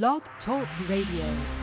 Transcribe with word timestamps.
Blog 0.00 0.22
Talk 0.46 0.66
Radio. 0.88 1.61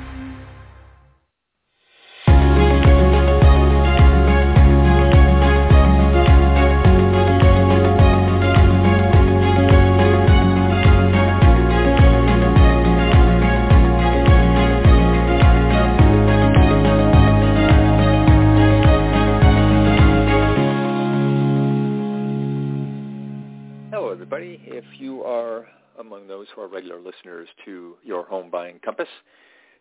Among 26.00 26.28
those 26.28 26.48
who 26.56 26.62
are 26.62 26.68
regular 26.68 27.00
listeners 27.00 27.48
to 27.66 27.96
Your 28.04 28.24
Home 28.26 28.50
Buying 28.50 28.80
Compass, 28.84 29.08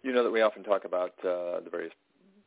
you 0.03 0.13
know 0.13 0.23
that 0.23 0.31
we 0.31 0.43
often 0.43 0.63
talk 0.63 0.85
about 0.85 1.13
uh, 1.21 1.61
the 1.61 1.71
various 1.71 1.93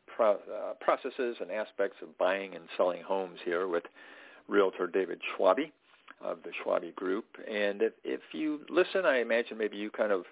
pro- 0.08 0.34
uh, 0.34 0.74
processes 0.80 1.38
and 1.40 1.52
aspects 1.52 1.98
of 2.02 2.18
buying 2.18 2.56
and 2.56 2.66
selling 2.78 3.02
homes 3.02 3.40
here 3.44 3.68
with 3.68 3.84
Realtor 4.48 4.88
David 4.88 5.20
Schwabe 5.38 5.72
of 6.24 6.40
the 6.44 6.52
Schwabe 6.64 6.94
Group. 6.96 7.26
And 7.50 7.82
if, 7.82 7.94
if 8.04 8.22
you 8.34 8.62
listen, 8.70 9.06
I 9.06 9.20
imagine 9.20 9.58
maybe 9.58 9.78
you 9.78 9.90
kind 9.90 10.12
of 10.12 10.24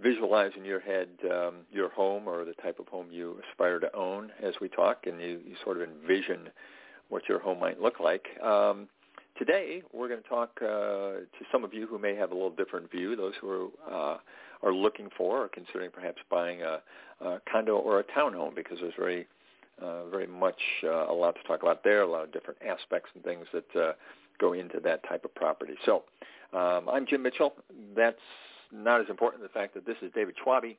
visualize 0.00 0.52
in 0.56 0.64
your 0.64 0.80
head 0.80 1.08
um, 1.30 1.54
your 1.72 1.88
home 1.90 2.28
or 2.28 2.44
the 2.44 2.52
type 2.54 2.78
of 2.78 2.86
home 2.88 3.06
you 3.10 3.40
aspire 3.50 3.80
to 3.80 3.94
own 3.96 4.30
as 4.42 4.54
we 4.60 4.68
talk, 4.68 5.06
and 5.06 5.20
you, 5.20 5.40
you 5.46 5.56
sort 5.64 5.80
of 5.80 5.88
envision 5.88 6.50
what 7.08 7.28
your 7.28 7.38
home 7.38 7.60
might 7.60 7.80
look 7.80 8.00
like. 8.00 8.26
Um, 8.42 8.88
today, 9.38 9.82
we're 9.92 10.08
going 10.08 10.22
to 10.22 10.28
talk 10.28 10.50
uh, 10.62 11.20
to 11.20 11.44
some 11.52 11.64
of 11.64 11.74
you 11.74 11.86
who 11.86 11.98
may 11.98 12.14
have 12.14 12.30
a 12.30 12.34
little 12.34 12.50
different 12.50 12.90
view, 12.90 13.16
those 13.16 13.34
who 13.40 13.70
are, 13.88 14.14
uh, 14.14 14.18
are 14.62 14.72
looking 14.72 15.08
for 15.16 15.44
or 15.44 15.48
considering 15.48 15.90
perhaps 15.90 16.18
buying 16.30 16.62
a, 16.62 16.80
a 17.20 17.40
condo 17.50 17.76
or 17.76 18.00
a 18.00 18.04
townhome, 18.04 18.54
because 18.54 18.78
there's 18.80 18.94
very, 18.98 19.26
uh, 19.82 20.06
very 20.06 20.26
much 20.26 20.60
uh, 20.84 21.10
a 21.10 21.12
lot 21.12 21.34
to 21.34 21.42
talk 21.46 21.62
about 21.62 21.84
there, 21.84 22.02
a 22.02 22.06
lot 22.06 22.24
of 22.24 22.32
different 22.32 22.58
aspects 22.66 23.10
and 23.14 23.22
things 23.24 23.46
that 23.52 23.76
uh, 23.80 23.92
go 24.40 24.52
into 24.52 24.80
that 24.80 25.06
type 25.08 25.24
of 25.24 25.34
property. 25.34 25.74
So 25.84 26.04
um, 26.52 26.88
I'm 26.88 27.06
Jim 27.06 27.22
Mitchell. 27.22 27.54
That's 27.94 28.16
not 28.72 29.00
as 29.00 29.08
important 29.08 29.42
as 29.42 29.50
the 29.50 29.58
fact 29.58 29.74
that 29.74 29.86
this 29.86 29.96
is 30.02 30.10
David 30.14 30.34
Schwabe. 30.44 30.76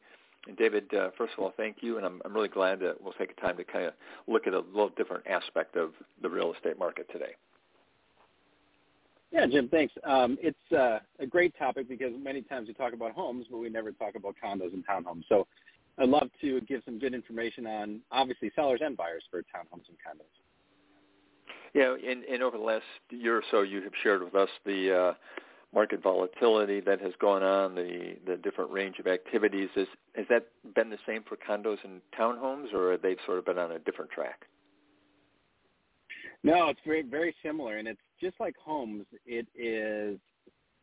And 0.47 0.55
David, 0.55 0.93
uh, 0.93 1.09
first 1.17 1.33
of 1.37 1.43
all, 1.43 1.53
thank 1.57 1.77
you, 1.81 1.97
and 1.97 2.05
I'm, 2.05 2.21
I'm 2.23 2.33
really 2.33 2.47
glad 2.47 2.79
that 2.79 3.01
we'll 3.01 3.13
take 3.13 3.31
a 3.37 3.41
time 3.41 3.57
to 3.57 3.63
kind 3.63 3.85
of 3.85 3.93
look 4.27 4.47
at 4.47 4.53
a 4.53 4.59
little 4.59 4.91
different 4.95 5.27
aspect 5.27 5.75
of 5.75 5.91
the 6.21 6.29
real 6.29 6.53
estate 6.53 6.79
market 6.79 7.07
today. 7.11 7.35
Yeah, 9.37 9.45
Jim, 9.45 9.69
thanks. 9.69 9.93
Um, 10.03 10.35
it's 10.41 10.71
uh, 10.75 10.97
a 11.19 11.27
great 11.27 11.55
topic 11.59 11.87
because 11.87 12.11
many 12.19 12.41
times 12.41 12.67
we 12.67 12.73
talk 12.73 12.93
about 12.93 13.11
homes, 13.11 13.45
but 13.51 13.59
we 13.59 13.69
never 13.69 13.91
talk 13.91 14.15
about 14.15 14.33
condos 14.43 14.73
and 14.73 14.83
townhomes. 14.83 15.25
So 15.29 15.45
I'd 15.99 16.09
love 16.09 16.29
to 16.41 16.59
give 16.61 16.81
some 16.85 16.97
good 16.97 17.13
information 17.13 17.67
on 17.67 18.01
obviously 18.11 18.51
sellers 18.55 18.79
and 18.83 18.97
buyers 18.97 19.23
for 19.29 19.41
townhomes 19.41 19.87
and 19.89 19.97
condos. 19.97 20.25
Yeah, 21.75 21.95
and, 22.09 22.23
and 22.23 22.41
over 22.41 22.57
the 22.57 22.63
last 22.63 22.85
year 23.11 23.37
or 23.37 23.43
so, 23.51 23.61
you 23.61 23.83
have 23.83 23.91
shared 24.01 24.23
with 24.23 24.33
us 24.33 24.49
the 24.65 24.97
uh, 24.97 25.13
market 25.71 26.01
volatility 26.01 26.79
that 26.79 26.99
has 26.99 27.13
gone 27.21 27.43
on, 27.43 27.75
the 27.75 28.15
the 28.25 28.37
different 28.37 28.71
range 28.71 28.97
of 28.97 29.05
activities. 29.05 29.69
Is, 29.75 29.87
has 30.15 30.25
that 30.31 30.47
been 30.73 30.89
the 30.89 30.97
same 31.05 31.23
for 31.23 31.37
condos 31.37 31.77
and 31.83 32.01
townhomes, 32.19 32.73
or 32.73 32.91
have 32.93 33.03
they 33.03 33.17
sort 33.27 33.37
of 33.37 33.45
been 33.45 33.59
on 33.59 33.71
a 33.71 33.77
different 33.77 34.09
track? 34.09 34.47
No, 36.47 36.69
it's 36.69 36.79
very 36.85 37.01
very 37.01 37.35
similar, 37.43 37.75
and 37.75 37.89
it's 37.89 37.99
just 38.21 38.35
like 38.39 38.55
homes. 38.55 39.05
It 39.25 39.47
is 39.53 40.17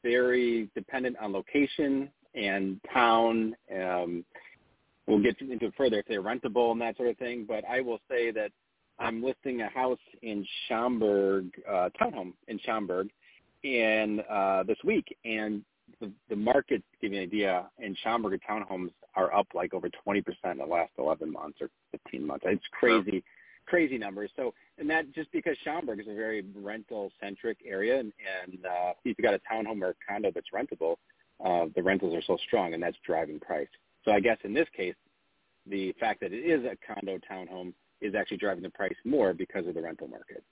very 0.03 0.69
dependent 0.75 1.17
on 1.19 1.33
location 1.33 2.11
and 2.35 2.79
town. 2.93 3.57
Um, 3.75 4.27
we'll 5.07 5.23
get 5.23 5.41
into 5.41 5.65
it 5.65 5.75
further 5.75 6.01
if 6.01 6.07
they're 6.07 6.23
rentable 6.23 6.73
and 6.73 6.81
that 6.83 6.99
sort 6.99 7.09
of 7.09 7.17
thing. 7.17 7.47
But 7.49 7.65
I 7.65 7.81
will 7.81 7.99
say 8.11 8.31
that 8.33 8.51
I'm 8.99 9.25
listing 9.25 9.63
a 9.63 9.71
house 9.71 9.99
in 10.21 10.47
Schaumburg, 10.69 11.47
uh, 11.67 11.89
townhome 11.99 12.35
in 12.49 12.59
Schaumburg, 12.59 13.09
in 13.63 14.21
uh, 14.31 14.65
this 14.65 14.77
week, 14.85 15.17
and 15.25 15.65
the, 15.99 16.13
the 16.29 16.37
market, 16.37 16.83
to 16.93 16.99
give 17.01 17.13
you 17.15 17.21
an 17.21 17.25
idea, 17.25 17.71
in 17.79 17.97
Schaumburg 18.03 18.39
townhomes 18.47 18.91
are 19.15 19.35
up 19.35 19.47
like 19.55 19.73
over 19.73 19.89
20% 20.07 20.23
in 20.45 20.59
the 20.59 20.67
last 20.67 20.93
11 20.99 21.33
months 21.33 21.57
or 21.63 21.71
15 21.93 22.27
months. 22.27 22.45
It's 22.47 22.63
crazy, 22.79 23.25
crazy 23.67 23.99
numbers. 23.99 24.31
So, 24.37 24.55
and 24.79 24.89
that 24.91 25.13
just 25.15 25.31
because 25.33 25.57
Schaumburg 25.65 26.01
is 26.01 26.07
a 26.09 26.15
very 26.15 26.45
rental-centric 26.55 27.59
area, 27.67 28.01
and, 28.01 28.13
and 28.43 28.65
uh, 28.67 28.93
if 29.05 29.17
you've 29.17 29.17
got 29.19 29.35
a 29.35 29.41
townhome 29.51 29.83
or 29.83 29.91
a 29.91 29.95
condo 30.09 30.31
that's 30.35 30.49
rentable, 30.55 30.97
uh, 31.45 31.67
the 31.75 31.83
rentals 31.83 32.15
are 32.15 32.23
so 32.27 32.37
strong, 32.47 32.75
and 32.75 32.83
that's 32.83 32.97
driving 33.07 33.41
price. 33.41 33.69
So 34.05 34.13
I 34.13 34.21
guess 34.21 34.39
in 34.45 34.55
this 34.55 34.69
case, 34.77 34.95
the 35.67 35.93
fact 35.99 36.21
that 36.21 36.33
it 36.33 36.45
is 36.45 36.65
a 36.65 36.77
condo 36.87 37.19
townhome 37.31 37.73
is 38.01 38.15
actually 38.15 38.37
driving 38.37 38.63
the 38.63 38.71
price 38.71 38.97
more 39.05 39.33
because 39.33 39.67
of 39.67 39.75
the 39.75 39.83
rental 39.83 40.09
market. 40.09 40.43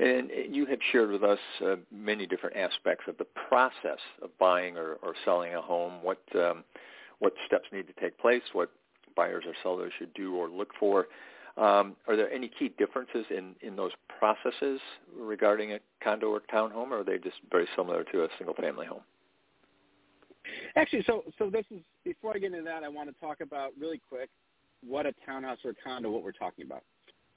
And 0.00 0.30
you 0.50 0.66
have 0.66 0.80
shared 0.90 1.10
with 1.12 1.22
us 1.22 1.38
uh, 1.64 1.76
many 1.92 2.26
different 2.26 2.56
aspects 2.56 3.04
of 3.06 3.16
the 3.18 3.26
process 3.48 4.00
of 4.22 4.36
buying 4.38 4.76
or, 4.76 4.94
or 5.02 5.14
selling 5.24 5.54
a 5.54 5.60
home. 5.60 6.02
What 6.02 6.20
um, 6.34 6.64
what 7.20 7.32
steps 7.46 7.68
need 7.72 7.86
to 7.86 7.92
take 8.00 8.18
place? 8.18 8.42
What 8.52 8.70
buyers 9.14 9.44
or 9.46 9.54
sellers 9.62 9.92
should 9.98 10.12
do 10.14 10.36
or 10.36 10.48
look 10.48 10.70
for? 10.78 11.06
Um, 11.56 11.94
are 12.08 12.16
there 12.16 12.32
any 12.32 12.48
key 12.48 12.72
differences 12.78 13.24
in, 13.30 13.54
in 13.62 13.76
those 13.76 13.92
processes 14.18 14.80
regarding 15.16 15.72
a 15.72 15.78
condo 16.02 16.26
or 16.28 16.40
townhome, 16.52 16.90
or 16.90 17.00
are 17.00 17.04
they 17.04 17.18
just 17.18 17.36
very 17.50 17.68
similar 17.76 18.02
to 18.04 18.24
a 18.24 18.28
single-family 18.38 18.86
home? 18.86 19.02
Actually, 20.76 21.04
so 21.06 21.22
so 21.38 21.48
this 21.48 21.64
is 21.70 21.80
before 22.04 22.34
I 22.34 22.38
get 22.38 22.52
into 22.52 22.64
that, 22.64 22.82
I 22.82 22.88
want 22.88 23.08
to 23.08 23.18
talk 23.20 23.40
about 23.40 23.72
really 23.80 24.00
quick 24.08 24.28
what 24.86 25.06
a 25.06 25.14
townhouse 25.24 25.58
or 25.64 25.70
a 25.70 25.74
condo, 25.82 26.10
what 26.10 26.22
we're 26.22 26.32
talking 26.32 26.66
about. 26.66 26.82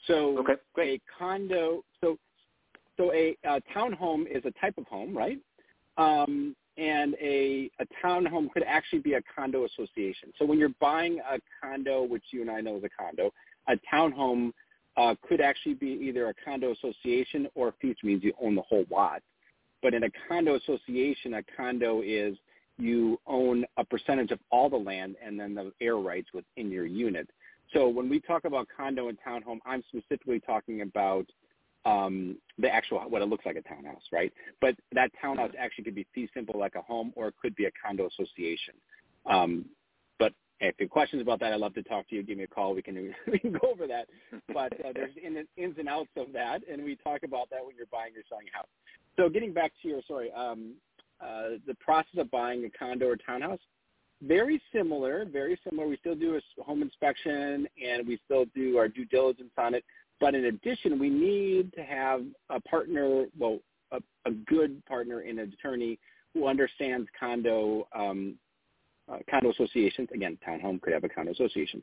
So 0.07 0.38
okay, 0.39 0.53
great. 0.73 1.01
a 1.01 1.19
condo, 1.19 1.83
so 2.01 2.17
so 2.97 3.13
a, 3.13 3.38
a 3.45 3.61
townhome 3.75 4.25
is 4.29 4.44
a 4.45 4.51
type 4.59 4.77
of 4.77 4.85
home, 4.88 5.15
right? 5.15 5.39
Um, 5.97 6.55
and 6.77 7.15
a, 7.15 7.71
a 7.79 7.85
townhome 8.05 8.51
could 8.51 8.63
actually 8.63 8.99
be 8.99 9.13
a 9.13 9.21
condo 9.35 9.65
association. 9.65 10.31
So 10.38 10.45
when 10.45 10.59
you're 10.59 10.75
buying 10.79 11.19
a 11.19 11.39
condo, 11.61 12.03
which 12.03 12.23
you 12.31 12.41
and 12.41 12.51
I 12.51 12.61
know 12.61 12.77
is 12.77 12.83
a 12.83 12.89
condo, 12.89 13.31
a 13.67 13.73
townhome 13.91 14.51
uh, 14.95 15.15
could 15.27 15.41
actually 15.41 15.75
be 15.75 15.88
either 15.88 16.29
a 16.29 16.33
condo 16.45 16.71
association 16.71 17.47
or 17.55 17.69
a 17.69 17.73
feature 17.81 18.05
means 18.05 18.23
you 18.23 18.33
own 18.41 18.55
the 18.55 18.61
whole 18.61 18.85
lot. 18.91 19.21
But 19.81 19.93
in 19.93 20.03
a 20.03 20.09
condo 20.27 20.55
association, 20.55 21.35
a 21.35 21.43
condo 21.55 22.01
is 22.03 22.38
you 22.77 23.19
own 23.25 23.65
a 23.77 23.83
percentage 23.83 24.31
of 24.31 24.39
all 24.51 24.69
the 24.69 24.77
land 24.77 25.15
and 25.23 25.39
then 25.39 25.55
the 25.55 25.71
air 25.81 25.97
rights 25.97 26.29
within 26.33 26.71
your 26.71 26.85
unit. 26.85 27.27
So 27.73 27.88
when 27.88 28.09
we 28.09 28.19
talk 28.19 28.45
about 28.45 28.67
condo 28.75 29.09
and 29.09 29.17
townhome, 29.25 29.59
I'm 29.65 29.83
specifically 29.89 30.39
talking 30.39 30.81
about 30.81 31.25
um, 31.88 32.38
the 32.59 32.70
actual 32.70 33.00
what 33.00 33.22
it 33.22 33.30
looks 33.30 33.46
like 33.46 33.56
a 33.56 33.62
townhouse, 33.62 34.02
right? 34.12 34.34
But 34.59 34.75
that 34.92 35.12
townhouse 35.22 35.52
actually 35.58 35.86
could 35.86 35.96
be 35.96 36.06
fee 36.14 36.30
simple 36.34 36.59
like 36.59 36.75
a 36.75 36.81
home, 36.81 37.14
or 37.16 37.30
it 37.30 37.36
could 37.42 37.56
be 37.56 37.66
a 37.66 37.72
condo 37.84 38.08
association. 38.08 38.74
Um, 39.25 39.66
but 40.20 40.34
if 40.59 40.75
you 40.80 40.86
have 40.86 40.90
questions 40.90 41.22
about 41.22 41.40
that, 41.40 41.53
I'd 41.53 41.59
love 41.62 41.75
to 41.75 41.84
talk 41.84 42.09
to 42.09 42.16
you. 42.16 42.24
Give 42.24 42.38
me 42.38 42.44
a 42.44 42.48
call. 42.48 42.75
We 42.75 42.81
can 42.81 43.14
we 43.31 43.40
can 43.40 43.53
go 43.53 43.70
over 43.72 43.88
that. 43.88 44.08
But 44.53 44.74
uh, 44.86 44.92
there's 44.94 45.16
in, 45.24 45.46
ins 45.56 45.78
and 45.78 45.88
outs 45.88 46.09
of 46.18 46.34
that, 46.34 46.62
and 46.70 46.84
we 46.84 46.98
talk 46.98 47.24
about 47.24 47.50
that 47.52 47.66
when 47.66 47.75
you're 47.78 47.88
buying 47.92 48.12
or 48.14 48.24
selling 48.28 48.48
a 48.54 48.58
house. 48.58 48.68
So 49.16 49.30
getting 49.30 49.54
back 49.54 49.72
to 49.81 49.88
your 49.88 50.02
sorry, 50.08 50.31
um, 50.34 50.74
uh, 51.22 51.58
the 51.66 51.75
process 51.80 52.19
of 52.19 52.30
buying 52.30 52.66
a 52.66 52.69
condo 52.78 53.08
or 53.08 53.16
townhouse, 53.16 53.59
very 54.22 54.62
similar, 54.74 55.25
very 55.25 55.58
similar. 55.64 55.88
We 55.88 55.98
still 55.98 56.16
do 56.16 56.36
a 56.36 56.64
home 56.64 56.81
inspection 56.81 57.68
and 57.81 58.08
we 58.08 58.19
still 58.25 58.46
do 58.56 58.78
our 58.78 58.88
due 58.88 59.06
diligence 59.06 59.52
on 59.58 59.74
it. 59.74 59.86
But 60.19 60.35
in 60.35 60.45
addition, 60.45 61.00
we 61.00 61.09
need 61.09 61.73
to 61.73 61.83
have 61.83 62.23
a 62.50 62.59
partner, 62.61 63.25
well, 63.38 63.59
a, 63.91 64.00
a 64.25 64.31
good 64.47 64.83
partner 64.85 65.22
in 65.22 65.39
an 65.39 65.53
attorney 65.53 66.00
who 66.33 66.47
understands 66.47 67.07
condo 67.19 67.88
um, 67.95 68.35
uh, 69.09 69.19
condo 69.29 69.51
associations. 69.51 70.09
Again, 70.13 70.38
townhome 70.45 70.81
could 70.81 70.94
have 70.94 71.03
a 71.03 71.09
condo 71.09 71.31
association. 71.31 71.81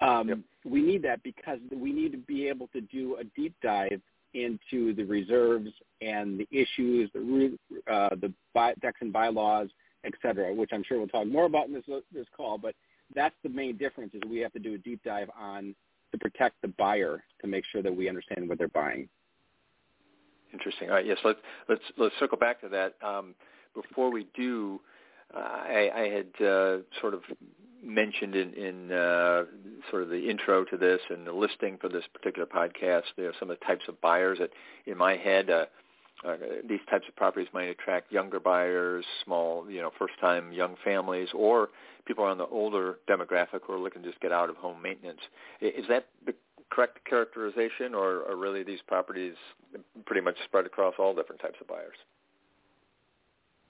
Um, 0.00 0.28
Yep. 0.28 0.38
We 0.66 0.82
need 0.82 1.02
that 1.02 1.22
because 1.22 1.58
we 1.74 1.92
need 1.92 2.12
to 2.12 2.18
be 2.18 2.48
able 2.48 2.68
to 2.68 2.80
do 2.80 3.16
a 3.16 3.24
deep 3.40 3.54
dive 3.62 4.00
into 4.34 4.94
the 4.94 5.04
reserves 5.04 5.70
and 6.02 6.38
the 6.38 6.48
issues, 6.50 7.10
the 7.14 7.56
uh, 7.90 8.10
the 8.16 8.32
by, 8.52 8.74
decks 8.82 8.98
and 9.00 9.12
bylaws, 9.12 9.68
et 10.04 10.12
cetera, 10.20 10.52
which 10.52 10.70
I'm 10.72 10.84
sure 10.84 10.98
we'll 10.98 11.08
talk 11.08 11.26
more 11.26 11.46
about 11.46 11.68
in 11.68 11.72
this 11.72 11.84
this 12.12 12.26
call. 12.36 12.58
But 12.58 12.74
that's 13.14 13.34
the 13.42 13.48
main 13.48 13.76
difference 13.76 14.12
is 14.12 14.20
we 14.28 14.40
have 14.40 14.52
to 14.52 14.58
do 14.58 14.74
a 14.74 14.78
deep 14.78 15.00
dive 15.04 15.30
on 15.38 15.74
to 16.18 16.22
protect 16.30 16.60
the 16.62 16.68
buyer 16.68 17.22
to 17.40 17.46
make 17.46 17.64
sure 17.70 17.82
that 17.82 17.94
we 17.94 18.08
understand 18.08 18.48
what 18.48 18.58
they're 18.58 18.68
buying. 18.68 19.08
Interesting. 20.52 20.88
All 20.88 20.94
right. 20.94 21.06
Yes. 21.06 21.18
Let's 21.24 21.38
let's 21.68 21.82
let's 21.96 22.14
circle 22.18 22.38
back 22.38 22.60
to 22.62 22.68
that. 22.68 22.94
Um, 23.06 23.34
before 23.74 24.10
we 24.10 24.26
do, 24.34 24.80
uh, 25.34 25.38
I, 25.38 25.90
I 25.94 26.08
had 26.08 26.46
uh, 26.46 26.78
sort 27.00 27.14
of 27.14 27.22
mentioned 27.82 28.34
in, 28.34 28.54
in 28.54 28.92
uh, 28.92 29.44
sort 29.90 30.02
of 30.02 30.08
the 30.08 30.28
intro 30.28 30.64
to 30.64 30.76
this 30.76 31.00
and 31.10 31.26
the 31.26 31.32
listing 31.32 31.76
for 31.78 31.88
this 31.88 32.04
particular 32.12 32.46
podcast. 32.46 33.02
There 33.16 33.28
are 33.28 33.34
some 33.38 33.50
of 33.50 33.58
the 33.58 33.64
types 33.66 33.84
of 33.88 34.00
buyers 34.00 34.38
that, 34.38 34.50
in 34.86 34.96
my 34.96 35.16
head, 35.16 35.50
uh, 36.24 36.36
these 36.68 36.80
types 36.90 37.04
of 37.08 37.16
properties 37.16 37.48
might 37.52 37.68
attract 37.68 38.10
younger 38.10 38.40
buyers, 38.40 39.04
small, 39.24 39.70
you 39.70 39.80
know, 39.80 39.90
first-time 39.98 40.52
young 40.52 40.76
families, 40.84 41.28
or 41.34 41.68
people 42.06 42.24
on 42.24 42.38
the 42.38 42.46
older 42.46 42.98
demographic 43.08 43.60
who 43.66 43.72
are 43.72 43.78
looking 43.78 44.02
to 44.02 44.08
just 44.08 44.20
get 44.20 44.32
out 44.32 44.48
of 44.48 44.56
home 44.56 44.80
maintenance. 44.80 45.20
Is 45.60 45.84
that 45.88 46.06
the 46.24 46.34
correct 46.70 47.04
characterization, 47.08 47.94
or 47.94 48.28
are 48.28 48.36
really 48.36 48.62
these 48.62 48.80
properties 48.86 49.34
pretty 50.06 50.22
much 50.22 50.36
spread 50.44 50.66
across 50.66 50.94
all 50.98 51.14
different 51.14 51.40
types 51.40 51.56
of 51.60 51.68
buyers? 51.68 51.96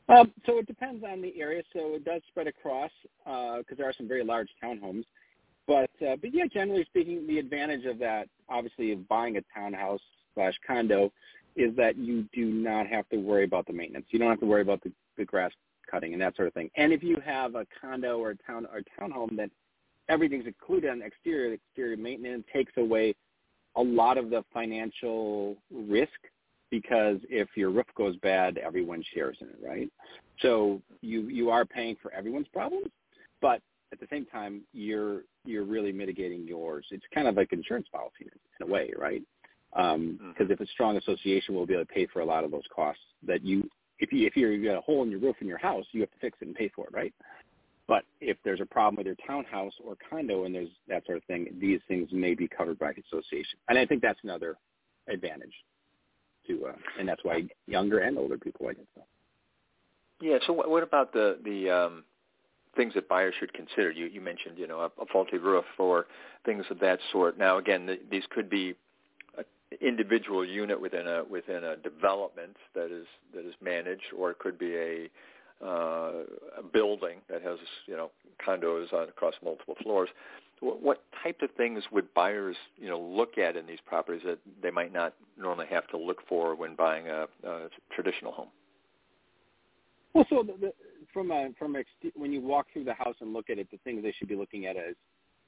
Um, 0.09 0.33
so 0.47 0.59
it 0.59 0.67
depends 0.67 1.03
on 1.05 1.21
the 1.21 1.35
area. 1.41 1.63
So 1.73 1.95
it 1.95 2.05
does 2.05 2.23
spread 2.29 2.47
across 2.47 2.91
because 3.25 3.65
uh, 3.71 3.75
there 3.77 3.89
are 3.89 3.93
some 3.93 4.07
very 4.07 4.25
large 4.25 4.49
townhomes. 4.63 5.05
But 5.67 5.91
uh, 6.01 6.15
but 6.21 6.33
yeah, 6.33 6.45
generally 6.53 6.85
speaking, 6.85 7.27
the 7.27 7.39
advantage 7.39 7.87
of 7.87 7.99
that, 7.99 8.29
obviously, 8.49 8.93
of 8.93 9.09
buying 9.09 9.37
a 9.37 9.41
townhouse 9.53 10.01
slash 10.35 10.55
condo, 10.65 11.13
is 11.57 11.75
that 11.77 11.97
you 11.97 12.27
do 12.33 12.47
not 12.47 12.87
have 12.87 13.09
to 13.09 13.17
worry 13.17 13.45
about 13.45 13.67
the 13.67 13.73
maintenance. 13.73 14.07
You 14.11 14.19
don't 14.19 14.31
have 14.31 14.41
to 14.41 14.47
worry 14.47 14.63
about 14.63 14.83
the, 14.83 14.93
the 15.17 15.25
grass 15.25 15.51
cutting 15.91 16.13
and 16.13 16.23
that 16.23 16.37
sort 16.37 16.49
of 16.49 16.55
thing. 16.55 16.71
And 16.77 16.93
if 16.93 17.03
you 17.03 17.19
have 17.25 17.55
a 17.55 17.67
condo 17.81 18.19
or 18.19 18.31
a 18.31 18.37
town 18.37 18.67
or 18.73 18.83
townhome 18.99 19.37
that 19.37 19.51
everything's 20.09 20.47
included 20.47 20.91
on 20.91 21.03
exterior, 21.03 21.55
exterior 21.55 21.97
maintenance 21.97 22.45
takes 22.53 22.73
away 22.77 23.15
a 23.77 23.83
lot 23.83 24.19
of 24.19 24.31
the 24.31 24.45
financial 24.53 25.57
risk 25.71 26.11
because 26.71 27.19
if 27.29 27.49
your 27.57 27.71
roof 27.71 27.87
goes 27.97 28.17
bad, 28.17 28.59
everyone 28.59 29.03
shares 29.15 29.37
in 29.41 29.49
it, 29.49 29.59
right? 29.65 29.91
So 30.41 30.81
you 31.01 31.23
you 31.29 31.51
are 31.51 31.65
paying 31.65 31.97
for 32.03 32.13
everyone's 32.13 32.49
problems, 32.49 32.89
but 33.41 33.61
at 33.93 34.01
the 34.01 34.07
same 34.11 34.27
time, 34.27 34.63
you're 34.73 35.23
you're 35.45 35.65
really 35.65 35.93
mitigating 35.93 36.47
yours. 36.47 36.87
It's 36.91 37.05
kind 37.15 37.29
of 37.29 37.37
like 37.37 37.53
insurance 37.53 37.87
policy 37.93 38.23
in, 38.23 38.31
in 38.61 38.69
a 38.69 38.73
way, 38.73 38.93
right? 38.99 39.23
Because 39.77 39.95
um, 39.95 40.19
mm-hmm. 40.23 40.53
if 40.53 40.61
a 40.61 40.67
strong 40.67 40.97
association 40.97 41.55
we'll 41.55 41.67
be 41.67 41.75
able 41.75 41.85
to 41.85 41.93
pay 41.93 42.07
for 42.07 42.21
a 42.21 42.25
lot 42.25 42.45
of 42.45 42.51
those 42.51 42.65
costs 42.75 43.03
that 43.27 43.45
you 43.45 43.69
if 43.99 44.13
you 44.13 44.27
if 44.27 44.37
you're, 44.37 44.53
you 44.53 44.69
got 44.69 44.79
a 44.79 44.81
hole 44.81 45.03
in 45.03 45.11
your 45.11 45.21
roof 45.21 45.37
in 45.41 45.47
your 45.47 45.59
house, 45.59 45.85
you 45.93 46.01
have 46.01 46.11
to 46.11 46.19
fix 46.21 46.39
it 46.41 46.47
and 46.47 46.55
pay 46.55 46.71
for 46.75 46.87
it, 46.87 46.93
right? 46.93 47.15
But 47.89 48.05
if 48.21 48.37
there's 48.45 48.61
a 48.61 48.67
problem 48.67 48.97
with 48.97 49.07
your 49.07 49.17
townhouse 49.27 49.73
or 49.85 49.97
condo 50.11 50.45
and 50.45 50.55
there's 50.55 50.69
that 50.89 51.07
sort 51.07 51.19
of 51.19 51.25
thing, 51.25 51.47
these 51.61 51.81
things 51.87 52.09
may 52.13 52.35
be 52.35 52.49
covered 52.49 52.79
by 52.79 52.91
association. 52.91 53.59
And 53.69 53.79
I 53.79 53.87
think 53.87 54.03
that's 54.03 54.19
another 54.25 54.57
advantage 55.09 55.53
to, 56.49 56.67
uh, 56.67 56.73
and 56.99 57.09
that's 57.09 57.23
why 57.23 57.45
younger 57.67 58.01
and 58.01 58.19
older 58.19 58.39
people 58.39 58.67
like 58.67 58.79
it. 58.79 58.89
So. 58.95 59.03
Yeah. 60.21 60.39
So 60.47 60.53
what 60.53 60.83
about 60.83 61.13
the 61.13 61.39
the 61.45 61.71
um, 61.71 62.05
things 62.75 62.95
that 62.95 63.09
buyers 63.09 63.35
should 63.39 63.53
consider? 63.53 63.91
You 63.91 64.07
you 64.07 64.21
mentioned 64.21 64.59
you 64.59 64.67
know 64.67 64.81
a, 64.81 64.87
a 65.01 65.07
faulty 65.13 65.39
roof 65.39 65.65
or 65.79 66.07
things 66.45 66.65
of 66.71 66.81
that 66.81 66.99
sort. 67.13 67.39
Now 67.39 67.59
again, 67.59 67.87
the, 67.87 67.99
these 68.11 68.25
could 68.31 68.51
be 68.51 68.75
individual 69.81 70.45
unit 70.45 70.81
within 70.81 71.07
a 71.07 71.25
within 71.25 71.65
a 71.65 71.77
development 71.77 72.57
that 72.75 72.91
is 72.91 73.07
that 73.35 73.45
is 73.47 73.55
managed, 73.61 74.13
or 74.17 74.31
it 74.31 74.39
could 74.39 74.59
be 74.59 74.75
a 74.77 75.11
uh, 75.65 76.25
a 76.59 76.63
building 76.73 77.19
that 77.29 77.43
has 77.43 77.59
you 77.87 77.97
know 77.97 78.11
condos 78.47 78.93
on 78.93 79.09
across 79.09 79.35
multiple 79.43 79.75
floors. 79.83 80.09
What, 80.61 80.83
what 80.83 81.03
type 81.23 81.43
of 81.43 81.51
things 81.57 81.83
would 81.93 82.13
buyers 82.15 82.57
you 82.77 82.89
know 82.89 83.01
look 83.01 83.39
at 83.39 83.57
in 83.57 83.67
these 83.67 83.79
properties 83.87 84.23
that 84.25 84.39
they 84.63 84.71
might 84.71 84.93
not 84.93 85.15
normally 85.39 85.67
have 85.71 85.87
to 85.89 85.99
look 85.99 86.19
for 86.29 86.55
when 86.55 86.77
buying 86.77 87.09
a, 87.09 87.27
a 87.45 87.69
traditional 87.95 88.33
home? 88.33 88.49
Well, 90.15 90.27
so 90.31 90.43
the, 90.43 90.55
the, 90.59 90.73
from 91.13 91.31
a 91.31 91.49
from 91.59 91.77
a, 91.77 91.83
when 92.15 92.33
you 92.33 92.41
walk 92.41 92.67
through 92.73 92.85
the 92.85 92.95
house 92.95 93.17
and 93.21 93.33
look 93.33 93.51
at 93.51 93.59
it, 93.59 93.71
the 93.71 93.79
things 93.79 94.03
they 94.03 94.13
should 94.13 94.29
be 94.29 94.37
looking 94.37 94.67
at 94.67 94.77
is 94.77 94.95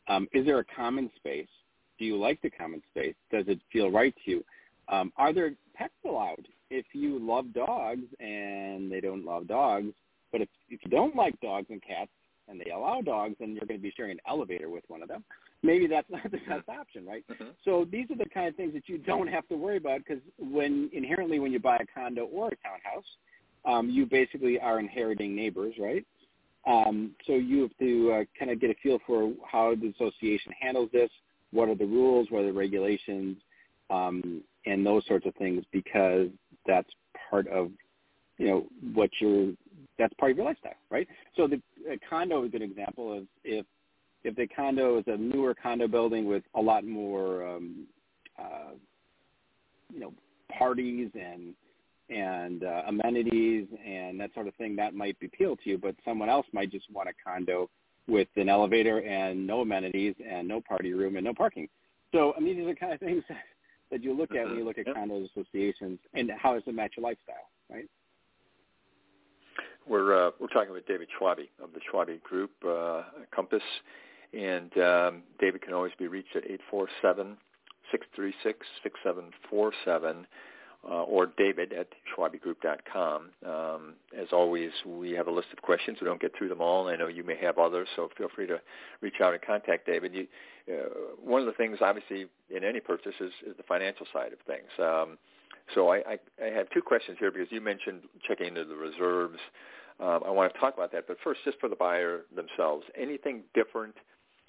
um, 0.09 0.27
is 0.33 0.45
there 0.45 0.59
a 0.59 0.65
common 0.65 1.11
space? 1.17 1.49
Do 1.99 2.05
you 2.05 2.17
like 2.17 2.41
the 2.43 2.51
common 2.51 2.83
space? 2.91 3.15
Does 3.31 3.45
it 3.49 3.61
feel 3.73 3.91
right 3.91 4.15
to 4.25 4.31
you? 4.31 4.45
Um, 4.89 5.13
are 5.17 5.33
there 5.33 5.53
pets 5.75 5.93
allowed? 6.05 6.47
if 6.71 6.87
you 6.93 7.19
love 7.19 7.53
dogs 7.53 8.05
and 8.21 8.91
they 8.91 9.01
don't 9.01 9.25
love 9.25 9.49
dogs, 9.49 9.93
but 10.33 10.41
if 10.41 10.49
if 10.69 10.81
you 10.85 10.91
don't 10.91 11.17
like 11.17 11.39
dogs 11.41 11.67
and 11.71 11.83
cats 11.83 12.11
and 12.49 12.61
they 12.61 12.71
allow 12.71 13.01
dogs, 13.01 13.37
then 13.41 13.55
you're 13.55 13.67
going 13.67 13.79
to 13.79 13.83
be 13.83 13.93
sharing 13.97 14.13
an 14.13 14.21
elevator 14.27 14.71
with 14.71 14.85
one 14.89 15.03
of 15.03 15.09
them. 15.09 15.25
Maybe 15.63 15.87
that's 15.87 16.09
not 16.11 16.31
the 16.31 16.39
best 16.49 16.69
option, 16.69 17.07
right? 17.07 17.25
Mm-hmm. 17.31 17.51
So 17.65 17.87
these 17.91 18.11
are 18.11 18.17
the 18.17 18.29
kind 18.29 18.49
of 18.49 18.57
things 18.57 18.73
that 18.75 18.89
you 18.89 18.99
don't 18.99 19.29
have 19.29 19.47
to 19.49 19.57
worry 19.57 19.77
about 19.77 20.01
because 20.07 20.23
when 20.39 20.91
inherently 20.93 21.39
when 21.39 21.53
you 21.53 21.59
buy 21.59 21.77
a 21.77 21.87
condo 21.95 22.25
or 22.25 22.49
a 22.49 22.57
townhouse, 22.57 23.07
um, 23.65 23.91
you 23.91 24.07
basically 24.07 24.59
are 24.61 24.79
inheriting 24.79 25.35
neighbors, 25.35 25.75
right? 25.79 26.05
Um, 26.67 27.13
so 27.27 27.35
you 27.35 27.63
have 27.63 27.77
to 27.79 28.13
uh, 28.13 28.25
kind 28.39 28.51
of 28.51 28.61
get 28.61 28.71
a 28.71 28.75
feel 28.83 28.99
for 29.07 29.33
how 29.51 29.75
the 29.75 29.89
association 29.89 30.53
handles 30.61 30.91
this. 30.93 31.11
What 31.53 31.69
are 31.69 31.75
the 31.75 31.87
rules? 31.87 32.29
What 32.31 32.43
are 32.43 32.47
the 32.47 32.53
regulations? 32.53 33.37
Um, 33.91 34.43
and 34.67 34.85
those 34.85 35.07
sorts 35.07 35.27
of 35.27 35.35
things 35.37 35.65
because 35.73 36.29
that's 36.67 36.89
part 37.31 37.49
of 37.49 37.71
you 38.37 38.47
know 38.47 38.67
what 38.95 39.11
you're 39.21 39.53
that's 39.99 40.15
part 40.15 40.31
of 40.31 40.37
your 40.37 40.47
lifestyle, 40.47 40.75
right? 40.91 41.09
So 41.37 41.49
the 41.49 41.61
condo 42.09 42.43
is 42.45 42.49
a 42.49 42.53
good 42.53 42.63
example 42.63 43.17
of 43.17 43.25
if 43.45 43.67
if 44.25 44.37
the 44.37 44.47
condo 44.47 44.99
is 44.99 45.05
a 45.07 45.17
newer 45.17 45.55
condo 45.55 45.89
building 45.89 46.27
with 46.27 46.43
a 46.55 46.61
lot 46.61 46.85
more 46.85 47.47
um, 47.47 47.87
uh, 48.39 48.73
you 49.93 50.01
know 50.01 50.13
parties 50.57 51.11
and 51.15 51.55
and 52.11 52.65
uh, 52.65 52.83
amenities 52.87 53.67
and 53.85 54.19
that 54.19 54.33
sort 54.35 54.49
of 54.49 54.55
thing 54.55 54.75
that 54.77 54.95
might 54.95 55.17
appeal 55.23 55.57
to 55.57 55.71
you, 55.71 55.77
but 55.77 55.95
someone 56.05 56.31
else 56.31 56.47
might 56.53 56.71
just 56.71 56.91
want 56.91 57.09
a 57.09 57.13
condo 57.23 57.69
with 58.09 58.29
an 58.37 58.49
elevator 58.49 58.99
and 59.03 59.47
no 59.47 59.61
amenities 59.61 60.15
and 60.29 60.49
no 60.49 60.61
party 60.61 60.93
room 60.93 61.17
and 61.17 61.25
no 61.25 61.35
parking. 61.35 61.69
So 62.13 62.33
I 62.37 62.41
mean, 62.41 62.57
these 62.57 62.67
are 62.67 62.71
the 62.71 62.77
kind 62.77 62.93
of 62.93 63.01
things 63.01 63.23
that 63.91 64.03
you 64.03 64.17
look 64.17 64.35
at 64.35 64.47
when 64.47 64.57
you 64.57 64.65
look 64.65 64.79
at 64.79 64.87
yep. 64.87 64.97
condos 64.97 65.29
associations 65.31 65.99
and 66.15 66.31
how 66.41 66.55
does 66.55 66.63
it 66.67 66.75
match 66.75 66.95
your 66.97 67.05
lifestyle, 67.05 67.49
right? 67.71 67.89
We're 69.87 70.29
uh, 70.29 70.31
we're 70.41 70.49
talking 70.49 70.73
with 70.73 70.87
David 70.87 71.09
Schwabe 71.19 71.49
of 71.63 71.71
the 71.73 71.81
Schwabe 71.91 72.23
Group 72.23 72.51
uh, 72.67 73.05
Compass, 73.35 73.63
and 74.35 74.77
um, 74.79 75.23
David 75.41 75.63
can 75.63 75.73
always 75.73 75.93
be 75.99 76.09
reached 76.09 76.37
at 76.37 76.45
eight 76.51 76.61
four 76.71 76.89
seven 77.01 77.37
six 77.91 78.07
three 78.15 78.35
six 78.43 78.67
six 78.83 78.99
seven 79.03 79.25
four 79.49 79.73
seven 79.87 80.27
uh, 80.85 81.03
or 81.03 81.27
david 81.39 81.73
at 81.73 81.89
schwabegroup.com. 82.17 83.31
Um, 83.47 83.95
as 84.19 84.29
always, 84.33 84.71
we 84.87 85.13
have 85.13 85.27
a 85.27 85.31
list 85.31 85.49
of 85.53 85.63
questions. 85.63 85.99
We 86.01 86.07
don't 86.07 86.21
get 86.21 86.33
through 86.37 86.49
them 86.49 86.61
all. 86.61 86.89
I 86.89 86.97
know 86.97 87.09
you 87.09 87.25
may 87.25 87.37
have 87.39 87.59
others, 87.59 87.89
so 87.97 88.09
feel 88.17 88.29
free 88.35 88.47
to 88.47 88.61
reach 89.01 89.21
out 89.23 89.33
and 89.33 89.43
contact 89.43 89.87
David. 89.87 90.15
You, 90.15 90.27
uh, 90.73 90.89
one 91.23 91.41
of 91.41 91.47
the 91.47 91.53
things, 91.53 91.79
obviously, 91.81 92.27
in 92.55 92.65
any 92.65 92.81
purchase 92.81 93.15
is, 93.21 93.33
is 93.47 93.57
the 93.57 93.63
financial 93.65 94.07
side 94.13 94.33
of 94.33 94.39
things. 94.47 94.69
Um, 94.79 95.19
so 95.75 95.89
I, 95.89 95.97
I, 95.99 96.19
I 96.43 96.51
have 96.51 96.71
two 96.71 96.83
questions 96.83 97.19
here 97.19 97.31
because 97.31 97.49
you 97.51 97.61
mentioned 97.61 98.03
checking 98.27 98.47
into 98.47 98.65
the 98.65 98.77
reserves. 98.77 99.39
Um, 100.01 100.21
I 100.25 100.31
want 100.31 100.53
to 100.53 100.61
talk 100.61 100.75
about 100.75 100.93
that, 100.93 101.07
but 101.09 101.17
first, 101.25 101.41
just 101.45 101.59
for 101.59 101.69
the 101.69 101.77
buyer 101.77 102.23
themselves, 102.35 102.85
anything 102.97 103.43
different– 103.55 103.95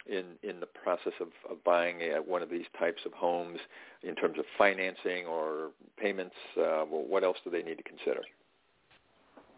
in 0.10 0.26
in 0.48 0.60
the 0.60 0.66
process 0.66 1.14
of, 1.20 1.30
of 1.50 1.64
buying 1.64 2.02
a, 2.02 2.22
one 2.22 2.42
of 2.42 2.50
these 2.50 2.66
types 2.78 3.02
of 3.06 3.14
homes 3.14 3.60
in 4.04 4.16
terms 4.16 4.38
of 4.40 4.46
financing 4.58 5.26
or 5.26 5.72
payments? 5.98 6.36
Uh, 6.58 6.86
well, 6.90 7.06
what 7.08 7.24
else 7.24 7.38
do 7.44 7.50
they 7.50 7.64
need 7.64 7.78
to 7.78 7.84
consider? 7.84 8.22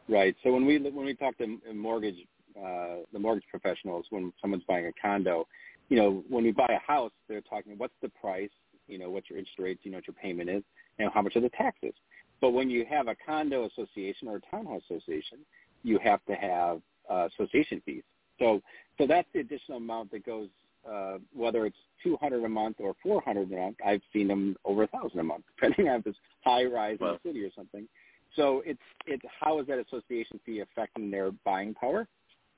Right. 0.10 0.36
So 0.44 0.52
when 0.52 0.66
we 0.66 0.78
when 0.78 1.06
we 1.06 1.16
talk 1.16 1.38
to 1.38 1.58
mortgage 1.74 2.18
uh, 2.58 2.98
the 3.14 3.20
mortgage 3.20 3.46
professionals 3.50 4.06
when 4.10 4.34
someone's 4.42 4.64
buying 4.68 4.88
a 4.88 4.92
condo, 5.02 5.48
you 5.90 5.98
know, 5.98 6.24
when 6.30 6.44
you 6.44 6.54
buy 6.54 6.68
a 6.70 6.92
house, 6.92 7.12
they're 7.28 7.42
talking 7.42 7.78
what's 7.78 7.94
the 8.02 8.10
price, 8.10 8.50
you 8.88 8.98
know, 8.98 9.10
what's 9.10 9.30
your 9.30 9.40
interest 9.40 9.60
rate, 9.60 9.80
you 9.84 9.92
know 9.92 9.98
what 9.98 10.08
your 10.08 10.16
payment 10.16 10.50
is, 10.50 10.64
and 11.00 11.10
how 11.14 11.22
much 11.22 11.36
are 11.36 11.42
the 11.42 11.50
taxes. 11.50 11.94
But 12.42 12.52
when 12.52 12.70
you 12.70 12.86
have 12.90 13.08
a 13.08 13.16
condo 13.26 13.68
association 13.68 14.28
or 14.28 14.38
a 14.38 14.42
townhouse 14.52 14.82
association, 14.90 15.40
you 15.84 16.00
have 16.04 16.24
to 16.26 16.34
have 16.34 16.82
uh, 17.10 17.28
association 17.34 17.82
fees. 17.86 18.04
So 18.42 18.62
so 18.98 19.08
that's 19.08 19.28
the 19.34 19.40
additional 19.40 19.78
amount 19.78 20.12
that 20.12 20.26
goes 20.26 20.50
uh, 20.90 21.18
whether 21.34 21.66
it's 21.68 21.78
200 22.04 22.44
a 22.44 22.50
month 22.50 22.78
or 22.80 22.96
400 23.04 23.52
a 23.52 23.56
month. 23.56 23.78
I've 23.86 24.02
seen 24.12 24.28
them 24.28 24.56
over 24.66 24.84
a 24.84 24.88
thousand 24.88 25.20
a 25.20 25.24
month, 25.24 25.44
depending 25.56 25.92
on 25.92 26.00
if 26.00 26.08
it's 26.08 26.18
high 26.44 26.66
rise 26.66 26.98
in 27.00 27.06
the 27.08 27.30
city 27.30 27.44
or 27.44 27.52
something. 27.56 27.88
So 28.36 28.64
it's 28.66 28.80
it's 29.06 29.24
how 29.40 29.60
is 29.60 29.68
that 29.68 29.78
association 29.78 30.40
fee 30.46 30.62
affecting 30.62 31.12
their 31.12 31.32
buying 31.46 31.74
power, 31.76 32.08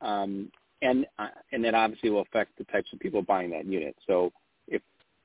um, 0.01 0.51
and 0.81 1.05
uh, 1.19 1.27
and 1.51 1.63
that 1.65 1.73
obviously 1.73 2.11
will 2.11 2.21
affect 2.21 2.57
the 2.57 2.63
types 2.65 2.89
of 2.93 2.99
people 2.99 3.21
buying 3.21 3.49
that 3.51 3.65
unit. 3.65 3.95
So 4.07 4.31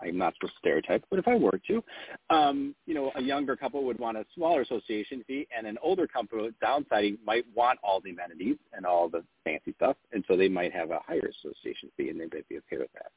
I'm 0.00 0.16
not 0.16 0.34
to 0.40 0.48
stereotype, 0.58 1.04
but 1.10 1.18
if 1.18 1.26
I 1.26 1.34
were 1.34 1.60
to, 1.68 1.84
um, 2.30 2.74
you 2.86 2.94
know, 2.94 3.10
a 3.16 3.22
younger 3.22 3.56
couple 3.56 3.84
would 3.84 3.98
want 3.98 4.16
a 4.16 4.24
smaller 4.34 4.62
association 4.62 5.24
fee, 5.26 5.46
and 5.56 5.66
an 5.66 5.78
older 5.82 6.06
couple 6.06 6.48
downsizing 6.62 7.18
might 7.24 7.44
want 7.54 7.78
all 7.82 8.00
the 8.00 8.10
amenities 8.10 8.56
and 8.72 8.86
all 8.86 9.08
the 9.08 9.24
fancy 9.44 9.72
stuff, 9.76 9.96
and 10.12 10.24
so 10.28 10.36
they 10.36 10.48
might 10.48 10.72
have 10.72 10.90
a 10.90 11.00
higher 11.06 11.30
association 11.38 11.90
fee, 11.96 12.10
and 12.10 12.20
they 12.20 12.24
might 12.32 12.48
be 12.48 12.58
okay 12.58 12.78
with 12.78 12.92
that. 12.94 13.10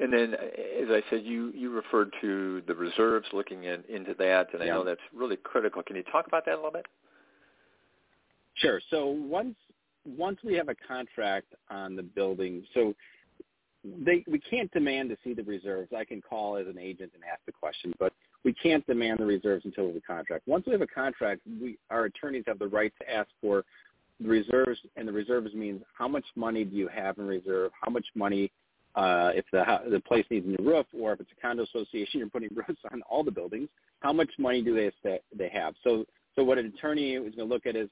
And 0.00 0.10
then, 0.10 0.32
as 0.32 0.88
I 0.88 1.02
said, 1.10 1.24
you, 1.24 1.52
you 1.54 1.70
referred 1.70 2.10
to 2.22 2.62
the 2.66 2.74
reserves, 2.74 3.26
looking 3.34 3.64
in, 3.64 3.84
into 3.88 4.14
that, 4.14 4.48
and 4.54 4.62
I 4.62 4.66
yeah. 4.66 4.74
know 4.74 4.84
that's 4.84 5.00
really 5.14 5.36
critical. 5.36 5.82
Can 5.82 5.94
you 5.94 6.02
talk 6.04 6.26
about 6.26 6.46
that 6.46 6.54
a 6.54 6.56
little 6.56 6.70
bit? 6.70 6.86
Sure. 8.54 8.80
So 8.90 9.06
once 9.06 9.56
once 10.06 10.38
we 10.42 10.54
have 10.54 10.70
a 10.70 10.74
contract 10.74 11.54
on 11.68 11.94
the 11.94 12.02
building, 12.02 12.64
so 12.72 12.94
they 13.84 14.24
we 14.30 14.38
can't 14.38 14.70
demand 14.72 15.08
to 15.10 15.16
see 15.24 15.34
the 15.34 15.42
reserves. 15.42 15.90
I 15.96 16.04
can 16.04 16.20
call 16.20 16.56
as 16.56 16.66
an 16.66 16.78
agent 16.78 17.12
and 17.14 17.22
ask 17.24 17.40
the 17.46 17.52
question, 17.52 17.92
but 17.98 18.12
we 18.44 18.52
can't 18.52 18.86
demand 18.86 19.20
the 19.20 19.26
reserves 19.26 19.64
until 19.64 19.84
we 19.84 19.94
have 19.94 20.02
a 20.02 20.06
contract. 20.06 20.46
Once 20.46 20.66
we 20.66 20.72
have 20.72 20.82
a 20.82 20.86
contract, 20.86 21.42
we, 21.60 21.78
our 21.90 22.04
attorneys 22.04 22.44
have 22.46 22.58
the 22.58 22.68
right 22.68 22.92
to 23.00 23.10
ask 23.10 23.28
for 23.40 23.64
the 24.20 24.28
reserves, 24.28 24.78
and 24.96 25.08
the 25.08 25.12
reserves 25.12 25.54
means 25.54 25.82
how 25.96 26.08
much 26.08 26.24
money 26.36 26.64
do 26.64 26.76
you 26.76 26.88
have 26.88 27.18
in 27.18 27.26
reserve, 27.26 27.72
how 27.80 27.90
much 27.90 28.06
money 28.14 28.50
uh, 28.94 29.30
if 29.34 29.44
the 29.52 29.64
the 29.90 30.00
place 30.00 30.24
needs 30.30 30.46
a 30.46 30.62
new 30.62 30.68
roof, 30.68 30.86
or 30.98 31.12
if 31.12 31.20
it's 31.20 31.30
a 31.36 31.40
condo 31.40 31.62
association, 31.62 32.20
you're 32.20 32.28
putting 32.28 32.50
roofs 32.54 32.80
on 32.92 33.02
all 33.02 33.24
the 33.24 33.30
buildings. 33.30 33.68
How 34.00 34.12
much 34.12 34.30
money 34.38 34.62
do 34.62 34.74
they 34.74 35.20
they 35.36 35.48
have? 35.48 35.74
So 35.84 36.04
so 36.36 36.44
what 36.44 36.58
an 36.58 36.66
attorney 36.66 37.14
is 37.14 37.34
going 37.34 37.48
to 37.48 37.54
look 37.54 37.66
at 37.66 37.76
is 37.76 37.88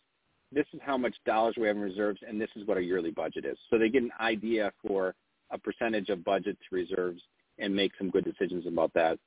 this 0.53 0.67
is 0.73 0.81
how 0.83 0.97
much 0.97 1.15
dollars 1.27 1.55
we 1.59 1.67
have 1.67 1.77
in 1.77 1.83
reserves, 1.83 2.21
and 2.27 2.41
this 2.41 2.51
is 2.57 2.67
what 2.67 2.77
our 2.77 2.83
yearly 2.83 3.11
budget 3.11 3.45
is. 3.45 3.57
So 3.71 3.79
they 3.79 3.89
get 3.89 4.03
an 4.03 4.13
idea 4.21 4.73
for 4.87 5.15
a 5.51 5.59
percentage 5.59 6.09
of 6.09 6.25
budget 6.25 6.57
to 6.69 6.75
reserves 6.75 7.23
and 7.59 7.75
make 7.75 7.93
some 7.99 8.11
good 8.11 8.25
decisions 8.25 8.67
about 8.67 8.93
that. 8.95 9.19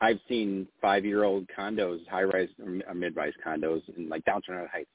I've 0.00 0.20
seen 0.28 0.66
five-year-old 0.80 1.46
condos, 1.56 2.06
high-rise 2.08 2.48
or 2.86 2.94
mid-rise 2.94 3.34
condos 3.46 3.82
in 3.96 4.08
like 4.08 4.24
downtown 4.24 4.66
Heights. 4.72 4.88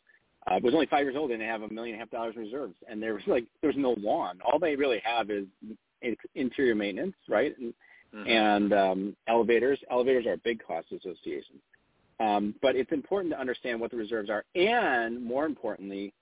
Uh, 0.50 0.56
it 0.56 0.64
was 0.64 0.74
only 0.74 0.86
five 0.88 1.02
years 1.02 1.16
old 1.16 1.32
and 1.32 1.42
they 1.42 1.46
have 1.46 1.62
a 1.64 1.70
million 1.70 1.96
and 1.96 2.02
a 2.02 2.06
half 2.06 2.12
dollars 2.12 2.36
in 2.36 2.42
reserves, 2.44 2.76
and 2.90 3.02
there 3.02 3.14
was 3.14 3.24
like 3.28 3.46
there's 3.62 3.76
no 3.78 3.96
lawn. 4.00 4.40
All 4.46 4.60
they 4.60 4.76
really 4.76 5.02
have 5.04 5.30
is 5.30 5.46
interior 6.36 6.76
maintenance, 6.76 7.16
right? 7.28 7.56
And, 7.58 7.74
mm-hmm. 8.14 8.30
and 8.30 8.74
um, 8.74 9.16
elevators. 9.28 9.80
Elevators 9.90 10.26
are 10.26 10.34
a 10.34 10.38
big 10.38 10.62
cost 10.66 10.88
association. 10.92 11.56
Um, 12.20 12.56
but 12.62 12.76
it's 12.76 12.92
important 12.92 13.34
to 13.34 13.40
understand 13.40 13.80
what 13.80 13.92
the 13.92 13.98
reserves 13.98 14.30
are, 14.30 14.46
and 14.56 15.22
more 15.22 15.46
importantly, 15.46 16.14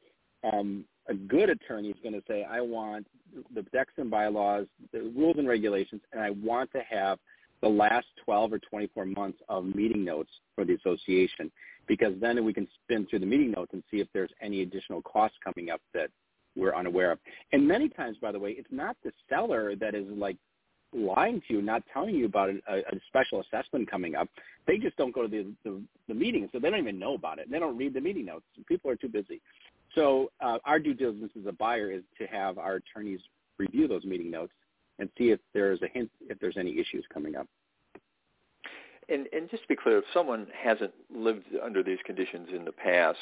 um, 0.52 0.86
a 1.08 1.14
good 1.14 1.50
attorney 1.50 1.90
is 1.90 1.98
going 2.02 2.16
to 2.16 2.24
say, 2.28 2.44
I 2.50 2.62
want 2.62 3.06
the 3.54 3.64
decks 3.74 3.94
and 3.98 4.10
bylaws, 4.10 4.68
the 4.92 5.12
rules 5.16 5.38
and 5.38 5.48
regulations, 5.48 6.02
and 6.12 6.22
I 6.22 6.32
want 6.32 6.72
to 6.74 6.82
have 6.90 7.20
the 7.62 7.70
last 7.70 8.08
12 8.26 8.54
or 8.54 8.60
24 8.60 9.06
months 9.06 9.40
of 9.48 9.64
meeting 9.74 10.04
notes 10.04 10.30
for 10.54 10.66
the 10.66 10.74
association 10.74 11.52
because 11.88 12.14
then 12.20 12.44
we 12.44 12.54
can 12.54 12.68
spin 12.84 13.08
through 13.10 13.20
the 13.20 13.26
meeting 13.26 13.52
notes 13.52 13.72
and 13.74 13.84
see 13.90 14.00
if 14.00 14.08
there's 14.14 14.32
any 14.42 14.62
additional 14.62 15.02
costs 15.02 15.38
coming 15.44 15.70
up 15.70 15.82
that 15.94 16.10
we're 16.56 16.76
unaware 16.76 17.12
of. 17.12 17.20
And 17.52 17.68
many 17.68 17.90
times, 17.90 18.18
by 18.22 18.32
the 18.32 18.40
way, 18.40 18.52
it's 18.52 18.72
not 18.72 18.96
the 19.04 19.12
seller 19.30 19.76
that 19.78 19.96
is 19.96 20.06
like 20.10 20.38
lying 20.94 21.42
to 21.48 21.56
you, 21.56 21.62
not 21.62 21.84
telling 21.92 22.16
you 22.16 22.26
about 22.26 22.50
a, 22.50 22.78
a 22.78 23.00
special 23.08 23.42
assessment 23.42 23.90
coming 23.90 24.16
up. 24.16 24.30
They 24.68 24.78
just 24.78 24.96
don't 24.98 25.14
go 25.14 25.24
to 25.24 25.28
the, 25.28 25.52
the, 25.64 25.82
the 26.08 26.14
meeting, 26.14 26.50
so 26.52 26.60
they 26.60 26.70
don't 26.70 26.80
even 26.80 27.00
know 27.00 27.16
about 27.16 27.40
it. 27.40 27.50
They 27.50 27.60
don't 27.60 27.78
read 27.78 27.94
the 27.94 28.02
meeting 28.02 28.26
notes. 28.26 28.46
People 28.68 28.92
are 28.92 28.96
too 28.96 29.10
busy. 29.10 29.42
So 29.96 30.32
uh, 30.42 30.58
our 30.66 30.80
due 30.80 30.94
diligence 30.94 31.32
as 31.40 31.46
a 31.48 31.52
buyer 31.52 31.92
is 31.92 32.04
to 32.20 32.26
have 32.28 32.58
our 32.58 32.76
attorneys 32.76 33.20
review 33.58 33.88
those 33.88 34.04
meeting 34.04 34.32
notes 34.32 34.54
and 35.00 35.10
see 35.18 35.30
if 35.30 35.40
there's 35.54 35.82
a 35.82 35.88
hint 35.88 36.10
if 36.30 36.40
there's 36.40 36.58
any 36.58 36.80
issues 36.80 37.06
coming 37.14 37.36
up. 37.36 37.48
And, 39.10 39.28
and 39.34 39.50
just 39.50 39.64
to 39.64 39.68
be 39.68 39.76
clear, 39.76 39.98
if 39.98 40.06
someone 40.14 40.48
hasn't 40.58 40.94
lived 41.14 41.44
under 41.62 41.84
these 41.84 41.98
conditions 42.06 42.48
in 42.56 42.64
the 42.64 42.72
past, 42.72 43.18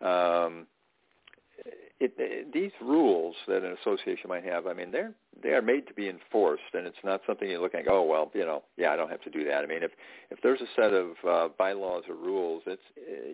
um, 0.00 0.66
it, 2.00 2.14
it, 2.16 2.52
these 2.52 2.70
rules 2.80 3.36
that 3.46 3.62
an 3.62 3.76
association 3.82 4.28
might 4.28 4.44
have, 4.44 4.66
I 4.66 4.72
mean, 4.72 4.90
they're 4.90 5.12
they 5.42 5.50
are 5.50 5.62
made 5.62 5.86
to 5.88 5.94
be 5.94 6.08
enforced, 6.08 6.62
and 6.74 6.86
it's 6.86 6.96
not 7.04 7.20
something 7.26 7.48
you 7.48 7.60
look 7.60 7.74
at. 7.74 7.86
Oh 7.88 8.02
well, 8.02 8.30
you 8.34 8.44
know, 8.44 8.62
yeah, 8.76 8.92
I 8.92 8.96
don't 8.96 9.10
have 9.10 9.22
to 9.22 9.30
do 9.30 9.44
that. 9.44 9.62
I 9.62 9.66
mean, 9.66 9.82
if 9.82 9.90
if 10.30 10.38
there's 10.42 10.60
a 10.60 10.66
set 10.74 10.92
of 10.92 11.10
uh, 11.28 11.48
bylaws 11.58 12.04
or 12.08 12.14
rules, 12.14 12.62
it's 12.66 12.82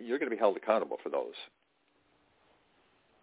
you're 0.03 0.19
going 0.19 0.29
to 0.29 0.35
be 0.35 0.39
held 0.39 0.57
accountable 0.57 0.97
for 1.01 1.09
those. 1.09 1.33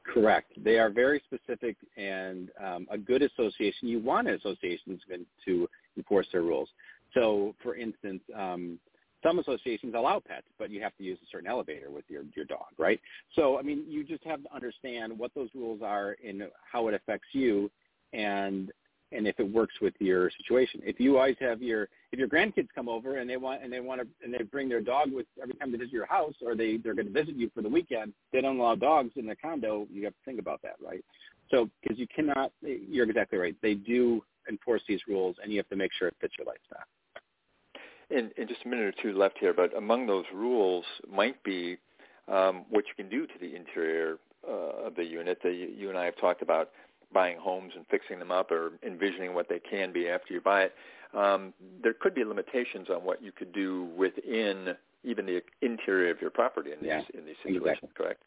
Correct. 0.05 0.53
They 0.63 0.79
are 0.79 0.91
very 0.91 1.23
specific, 1.27 1.77
and 1.97 2.51
um, 2.63 2.87
a 2.91 2.99
good 2.99 3.23
association, 3.23 3.89
you 3.89 4.01
want 4.01 4.29
an 4.29 4.35
association 4.35 5.01
to 5.47 5.69
enforce 5.97 6.27
their 6.31 6.43
rules. 6.43 6.69
So, 7.15 7.55
for 7.63 7.75
instance, 7.75 8.21
um, 8.37 8.79
some 9.23 9.39
associations 9.39 9.95
allow 9.97 10.21
pets, 10.21 10.47
but 10.59 10.71
you 10.71 10.83
have 10.83 10.95
to 10.99 11.05
use 11.05 11.19
a 11.23 11.27
certain 11.33 11.49
elevator 11.49 11.91
with 11.91 12.05
your 12.09 12.25
your 12.37 12.45
dog, 12.45 12.67
right? 12.77 13.01
So, 13.35 13.59
I 13.59 13.63
mean, 13.63 13.85
you 13.89 14.05
just 14.05 14.23
have 14.25 14.43
to 14.43 14.55
understand 14.55 15.19
what 15.19 15.31
those 15.35 15.49
rules 15.55 15.81
are 15.83 16.17
and 16.27 16.43
how 16.71 16.89
it 16.89 16.95
affects 16.95 17.29
you, 17.33 17.71
and 18.13 18.71
and 19.15 19.27
if 19.27 19.39
it 19.39 19.51
works 19.51 19.75
with 19.81 19.95
your 19.99 20.31
situation. 20.37 20.81
If 20.85 20.99
you 21.01 21.19
always 21.19 21.37
have 21.41 21.63
your 21.63 21.89
if 22.13 22.19
your 22.19 22.29
grandkids 22.29 22.69
come 22.75 22.89
over 22.89 23.19
and 23.19 23.29
they 23.29 23.37
want 23.37 23.63
and 23.63 23.73
they 23.73 23.81
want 23.81 24.01
to 24.01 24.07
and 24.23 24.33
they 24.33 24.43
bring 24.43 24.69
their 24.69 24.81
dog 24.81 25.13
with 25.13 25.27
every 25.43 25.55
time 25.55 25.73
they 25.73 25.79
visit 25.79 25.93
your 25.93 26.07
house 26.07 26.35
or 26.45 26.55
they 26.55 26.77
they're 26.77 26.95
going 26.95 27.07
to 27.07 27.13
visit 27.13 27.37
you 27.37 27.51
for 27.55 27.63
the 27.63 27.69
weekend, 27.69 28.13
they 28.33 28.41
don't 28.41 28.59
allow 28.59 28.75
dogs 28.75 29.13
in 29.17 29.27
the 29.27 29.37
condo. 29.37 29.87
You 29.91 30.05
have 30.05 30.15
to 30.15 30.21
think 30.25 30.39
about 30.39 30.61
that, 30.63 30.77
right? 30.85 31.05
So 31.51 31.69
because 31.83 31.99
you 31.99 32.07
cannot, 32.15 32.53
you're 32.63 33.09
exactly 33.09 33.39
right. 33.39 33.55
They 33.63 33.75
do 33.75 34.23
enforce 34.49 34.83
these 34.89 35.01
rules, 35.07 35.37
and 35.43 35.53
you 35.53 35.59
have 35.59 35.69
to 35.69 35.77
make 35.77 35.91
sure 35.99 36.09
it 36.09 36.17
fits 36.21 36.35
your 36.39 36.47
lifestyle 36.47 36.87
in, 38.11 38.31
in 38.37 38.49
just 38.49 38.61
a 38.65 38.69
minute 38.69 38.87
or 38.87 39.03
two 39.03 39.17
left 39.17 39.39
here, 39.39 39.53
but 39.53 39.77
among 39.77 40.07
those 40.07 40.25
rules 40.33 40.85
might 41.11 41.43
be 41.43 41.77
um, 42.29 42.65
what 42.71 42.85
you 42.87 42.95
can 42.97 43.09
do 43.09 43.27
to 43.27 43.33
the 43.41 43.55
interior 43.55 44.19
uh, 44.49 44.87
of 44.87 44.95
the 44.95 45.05
unit. 45.05 45.39
The, 45.43 45.51
you 45.51 45.89
and 45.89 45.99
I 45.99 46.05
have 46.05 46.17
talked 46.17 46.43
about 46.43 46.71
buying 47.15 47.39
homes 47.39 47.73
and 47.77 47.87
fixing 47.91 48.19
them 48.19 48.31
up 48.31 48.51
or 48.51 48.73
envisioning 48.87 49.33
what 49.33 49.49
they 49.49 49.61
can 49.61 49.93
be 49.93 50.09
after 50.09 50.35
you 50.35 50.41
buy 50.41 50.65
it. 50.65 50.75
Um, 51.15 51.55
there 51.83 51.95
could 51.95 52.15
be 52.15 52.25
limitations 52.25 52.91
on 52.91 53.05
what 53.05 53.23
you 53.23 53.33
could 53.33 53.53
do 53.53 53.89
within 53.97 54.75
even 55.05 55.27
the 55.27 55.43
interior 55.63 56.11
of 56.11 56.21
your 56.21 56.31
property 56.31 56.73
in 56.73 56.79
these 56.81 56.89
yeah, 56.89 57.19
in 57.19 57.25
these 57.25 57.37
situations. 57.43 57.67
Exactly. 57.67 57.89
Correct? 57.95 58.23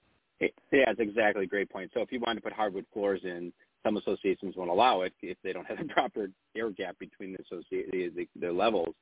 Yeah, 0.71 0.85
that's 0.85 0.99
exactly 0.99 1.43
a 1.43 1.47
great 1.47 1.69
point. 1.69 1.91
So 1.93 2.01
if 2.01 2.11
you 2.11 2.19
want 2.19 2.37
to 2.37 2.41
put 2.41 2.53
hardwood 2.53 2.85
floors 2.93 3.21
in, 3.23 3.51
some 3.83 3.97
associations 3.97 4.55
won't 4.55 4.69
allow 4.69 5.01
it 5.01 5.13
if 5.21 5.37
they 5.43 5.53
don't 5.53 5.65
have 5.65 5.79
a 5.79 5.85
proper 5.93 6.29
air 6.55 6.69
gap 6.69 6.97
between 6.99 7.33
the, 7.33 7.39
associ- 7.39 7.89
the, 7.91 8.11
the, 8.15 8.27
the 8.39 8.51
levels. 8.51 8.93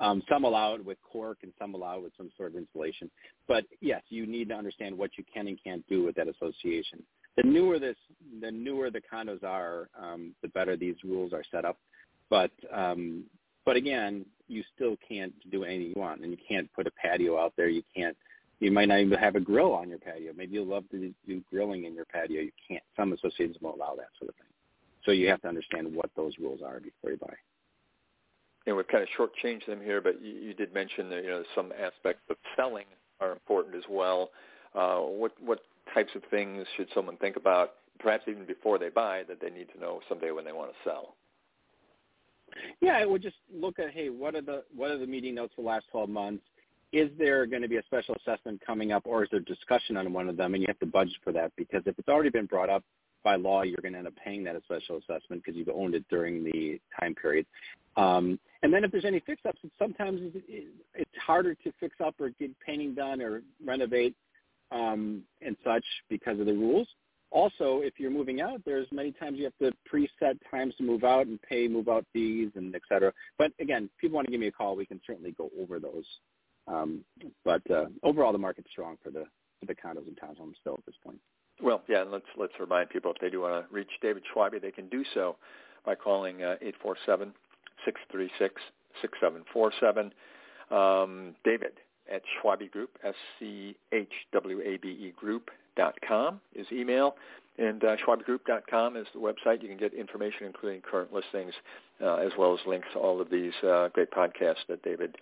Um, 0.00 0.22
some 0.28 0.44
allow 0.44 0.74
it 0.74 0.84
with 0.84 0.96
cork 1.02 1.38
and 1.42 1.52
some 1.58 1.74
allow 1.74 1.96
it 1.96 2.04
with 2.04 2.12
some 2.16 2.30
sort 2.36 2.52
of 2.52 2.56
insulation. 2.56 3.10
But 3.48 3.64
yes, 3.80 4.02
you 4.08 4.26
need 4.26 4.48
to 4.50 4.54
understand 4.54 4.96
what 4.96 5.10
you 5.18 5.24
can 5.32 5.48
and 5.48 5.58
can't 5.62 5.86
do 5.88 6.04
with 6.04 6.14
that 6.16 6.28
association. 6.28 7.02
The 7.38 7.48
newer 7.48 7.78
this, 7.78 7.96
the 8.40 8.50
newer 8.50 8.90
the 8.90 9.00
condos 9.00 9.42
are, 9.42 9.88
um, 9.98 10.34
the 10.42 10.48
better 10.48 10.76
these 10.76 10.96
rules 11.02 11.32
are 11.32 11.44
set 11.50 11.64
up. 11.64 11.78
But 12.28 12.50
um, 12.72 13.24
but 13.64 13.76
again, 13.76 14.26
you 14.48 14.62
still 14.74 14.96
can't 15.08 15.32
do 15.50 15.64
anything 15.64 15.88
you 15.88 15.94
want, 15.96 16.20
and 16.20 16.30
you 16.30 16.38
can't 16.46 16.70
put 16.74 16.86
a 16.86 16.90
patio 16.90 17.38
out 17.38 17.54
there. 17.56 17.68
You 17.68 17.82
can't. 17.94 18.16
You 18.60 18.72
might 18.72 18.88
not 18.88 18.98
even 18.98 19.16
have 19.18 19.36
a 19.36 19.40
grill 19.40 19.72
on 19.72 19.88
your 19.88 19.98
patio. 19.98 20.32
Maybe 20.36 20.54
you 20.54 20.64
love 20.64 20.84
to 20.90 21.14
do 21.26 21.42
grilling 21.48 21.84
in 21.84 21.94
your 21.94 22.06
patio. 22.06 22.42
You 22.42 22.52
can't. 22.66 22.82
Some 22.96 23.12
associations 23.12 23.56
won't 23.60 23.76
allow 23.76 23.94
that 23.94 24.08
sort 24.18 24.30
of 24.30 24.34
thing. 24.34 24.46
So 25.04 25.12
you 25.12 25.28
have 25.28 25.40
to 25.42 25.48
understand 25.48 25.94
what 25.94 26.10
those 26.16 26.32
rules 26.38 26.60
are 26.62 26.80
before 26.80 27.12
you 27.12 27.16
buy 27.18 27.34
know, 28.68 28.76
we've 28.76 28.88
kind 28.88 29.02
of 29.02 29.08
shortchanged 29.18 29.66
them 29.66 29.80
here, 29.82 30.00
but 30.00 30.22
you, 30.22 30.32
you 30.32 30.54
did 30.54 30.72
mention 30.74 31.08
that 31.10 31.24
you 31.24 31.30
know 31.30 31.42
some 31.54 31.72
aspects 31.72 32.22
of 32.30 32.36
selling 32.56 32.84
are 33.20 33.32
important 33.32 33.74
as 33.74 33.84
well. 33.88 34.30
Uh, 34.74 34.98
what 34.98 35.32
what 35.40 35.60
types 35.94 36.10
of 36.14 36.22
things 36.30 36.66
should 36.76 36.88
someone 36.94 37.16
think 37.16 37.36
about, 37.36 37.74
perhaps 37.98 38.24
even 38.28 38.46
before 38.46 38.78
they 38.78 38.88
buy, 38.88 39.22
that 39.28 39.40
they 39.40 39.50
need 39.50 39.68
to 39.74 39.80
know 39.80 40.00
someday 40.08 40.30
when 40.30 40.44
they 40.44 40.52
want 40.52 40.70
to 40.70 40.76
sell? 40.88 41.14
Yeah, 42.80 42.96
I 42.96 43.04
would 43.04 43.22
just 43.22 43.36
look 43.52 43.78
at 43.78 43.90
hey, 43.90 44.08
what 44.08 44.34
are 44.34 44.40
the 44.40 44.64
what 44.74 44.90
are 44.90 44.98
the 44.98 45.06
meeting 45.06 45.34
notes 45.34 45.52
for 45.54 45.62
the 45.62 45.68
last 45.68 45.86
12 45.90 46.08
months? 46.08 46.44
Is 46.92 47.10
there 47.18 47.44
going 47.46 47.62
to 47.62 47.68
be 47.68 47.76
a 47.76 47.82
special 47.84 48.14
assessment 48.14 48.62
coming 48.66 48.92
up, 48.92 49.02
or 49.04 49.22
is 49.22 49.28
there 49.30 49.40
discussion 49.40 49.96
on 49.98 50.10
one 50.12 50.28
of 50.28 50.38
them, 50.38 50.54
and 50.54 50.62
you 50.62 50.66
have 50.68 50.78
to 50.78 50.86
budget 50.86 51.16
for 51.22 51.32
that 51.32 51.52
because 51.56 51.82
if 51.84 51.98
it's 51.98 52.08
already 52.08 52.30
been 52.30 52.46
brought 52.46 52.70
up 52.70 52.82
by 53.22 53.36
law, 53.36 53.62
you're 53.62 53.76
going 53.82 53.92
to 53.92 53.98
end 53.98 54.06
up 54.06 54.14
paying 54.24 54.44
that 54.44 54.56
special 54.64 54.96
assessment 54.96 55.42
because 55.44 55.54
you've 55.54 55.68
owned 55.68 55.94
it 55.94 56.04
during 56.08 56.44
the 56.44 56.80
time 56.98 57.14
period. 57.14 57.44
Um, 57.96 58.38
and 58.62 58.72
then 58.72 58.84
if 58.84 58.92
there's 58.92 59.04
any 59.04 59.20
fix-ups, 59.20 59.58
sometimes 59.78 60.20
it's 60.48 61.18
harder 61.20 61.54
to 61.54 61.72
fix 61.80 61.96
up 62.02 62.14
or 62.20 62.30
get 62.30 62.58
painting 62.60 62.94
done 62.94 63.20
or 63.20 63.42
renovate 63.64 64.14
um, 64.70 65.22
and 65.40 65.56
such 65.64 65.84
because 66.08 66.38
of 66.40 66.46
the 66.46 66.52
rules. 66.52 66.88
Also, 67.30 67.80
if 67.82 67.94
you're 67.98 68.10
moving 68.10 68.40
out, 68.40 68.62
there's 68.64 68.86
many 68.90 69.12
times 69.12 69.38
you 69.38 69.44
have 69.44 69.58
to 69.60 69.70
preset 69.92 70.38
times 70.50 70.74
to 70.76 70.82
move 70.82 71.04
out 71.04 71.26
and 71.26 71.40
pay 71.42 71.68
move-out 71.68 72.06
fees 72.10 72.50
and 72.54 72.74
et 72.74 72.80
cetera. 72.88 73.12
But 73.36 73.52
again, 73.60 73.84
if 73.84 73.90
people 74.00 74.16
want 74.16 74.26
to 74.26 74.30
give 74.30 74.40
me 74.40 74.46
a 74.46 74.52
call, 74.52 74.76
we 74.76 74.86
can 74.86 75.00
certainly 75.06 75.32
go 75.32 75.50
over 75.60 75.78
those. 75.78 76.06
Um, 76.66 77.04
but 77.44 77.62
uh, 77.70 77.86
overall, 78.02 78.32
the 78.32 78.38
market's 78.38 78.70
strong 78.70 78.96
for 79.02 79.10
the 79.10 79.24
for 79.60 79.66
the 79.66 79.74
condos 79.74 80.06
and 80.06 80.16
townhomes 80.16 80.54
still 80.60 80.74
at 80.74 80.86
this 80.86 80.94
point. 81.04 81.18
Well, 81.60 81.82
yeah, 81.88 82.02
and 82.02 82.10
let's 82.10 82.26
let's 82.36 82.52
remind 82.60 82.88
people 82.90 83.10
if 83.10 83.20
they 83.20 83.30
do 83.30 83.42
want 83.42 83.68
to 83.68 83.74
reach 83.74 83.90
David 84.00 84.22
Schwabe, 84.34 84.60
they 84.62 84.70
can 84.70 84.88
do 84.88 85.04
so 85.12 85.36
by 85.84 85.94
calling 85.94 86.42
uh, 86.42 86.56
eight 86.62 86.76
four 86.82 86.96
seven 87.04 87.32
six 87.84 88.00
three 88.10 88.30
six 88.38 88.54
six 89.02 89.18
seven 89.20 89.42
four 89.52 89.72
seven. 89.80 90.12
Um, 90.70 91.34
David 91.44 91.72
at 92.12 92.22
Schwabe 92.42 92.70
Group, 92.70 92.90
S-C-H-W-A-B-E 93.04 93.72
Group 95.16 95.50
dot 95.76 95.94
com 96.06 96.40
is 96.54 96.66
email, 96.72 97.14
and 97.58 97.82
uh, 97.84 97.96
schwabegroup.com 97.96 98.96
is 98.96 99.06
the 99.14 99.20
website. 99.20 99.62
You 99.62 99.68
can 99.68 99.76
get 99.78 99.92
information, 99.94 100.46
including 100.46 100.80
current 100.80 101.12
listings, 101.12 101.52
uh, 102.02 102.16
as 102.16 102.32
well 102.38 102.54
as 102.54 102.60
links 102.66 102.88
to 102.92 102.98
all 102.98 103.20
of 103.20 103.30
these 103.30 103.52
uh, 103.66 103.88
great 103.88 104.10
podcasts 104.10 104.66
that 104.68 104.82
David 104.82 105.16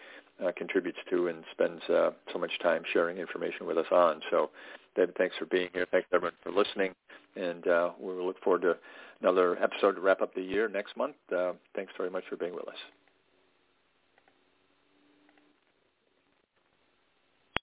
uh, 0.45 0.53
contributes 0.57 0.99
to 1.11 1.29
and 1.29 1.45
spends 1.53 1.83
uh, 1.89 2.11
so 2.33 2.39
much 2.39 2.53
time 2.63 2.83
sharing 2.93 3.19
information 3.19 3.67
with 3.67 3.79
us 3.79 3.87
on. 3.91 4.21
So 4.31 4.51
David, 4.95 5.15
thanks 5.17 5.37
for 5.39 5.47
being 5.47 5.69
here. 5.73 5.87
Thanks 5.91 6.09
everyone 6.13 6.35
for 6.43 6.53
listening, 6.53 6.95
and 7.37 7.67
uh, 7.67 7.91
we 7.99 8.15
will 8.15 8.27
look 8.27 8.43
forward 8.43 8.63
to 8.63 8.77
another 9.21 9.63
episode 9.63 9.93
to 9.93 10.01
wrap 10.01 10.21
up 10.21 10.35
the 10.35 10.43
year 10.43 10.69
next 10.69 10.97
month. 10.97 11.17
Uh, 11.35 11.53
thanks 11.75 11.93
very 11.97 12.11
much 12.11 12.25
for 12.29 12.37
being 12.37 12.55
with 12.55 12.69
us. 12.69 13.06